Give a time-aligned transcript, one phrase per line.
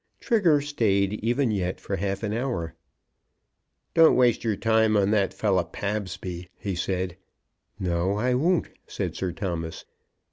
[0.19, 2.73] Trigger stayed even yet for half an hour.
[3.93, 7.17] "Don't waste your time on that fellow, Pabsby," he said.
[7.77, 9.85] "No, I won't," said Sir Thomas.